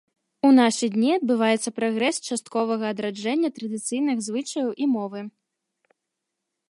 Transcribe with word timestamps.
У 0.47 0.49
нашы 0.59 0.87
дні 0.95 1.11
адбываецца 1.17 1.73
працэс 1.79 2.15
частковага 2.35 2.85
адраджэння 2.93 3.49
традыцыйных 3.59 4.17
звычаяў 4.29 4.69
і 4.87 4.89
мовы. 4.99 5.19